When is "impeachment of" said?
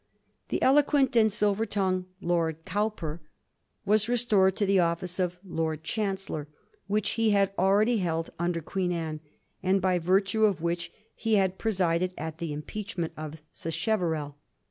12.51-13.43